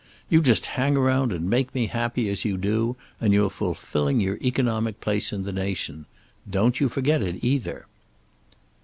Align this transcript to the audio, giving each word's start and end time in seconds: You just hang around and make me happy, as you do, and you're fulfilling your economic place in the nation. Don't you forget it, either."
You 0.29 0.41
just 0.41 0.65
hang 0.65 0.97
around 0.97 1.31
and 1.31 1.47
make 1.47 1.75
me 1.75 1.85
happy, 1.85 2.27
as 2.27 2.43
you 2.43 2.57
do, 2.57 2.95
and 3.19 3.35
you're 3.35 3.51
fulfilling 3.51 4.19
your 4.19 4.37
economic 4.41 4.99
place 4.99 5.31
in 5.31 5.43
the 5.43 5.53
nation. 5.53 6.07
Don't 6.49 6.79
you 6.79 6.89
forget 6.89 7.21
it, 7.21 7.43
either." 7.43 7.85